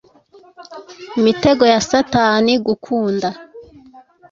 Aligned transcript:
Imitego 1.19 1.63
ya 1.73 1.79
satani 1.89 2.53
gukunda 2.67 3.27